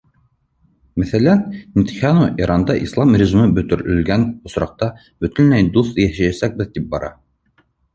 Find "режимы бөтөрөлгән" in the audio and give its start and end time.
3.25-4.29